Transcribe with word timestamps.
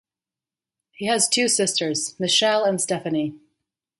He 0.93 1.05
has 1.05 1.29
two 1.29 1.47
sisters, 1.47 2.19
Michelle 2.19 2.63
and 2.63 2.81
Stephanie. 2.81 3.35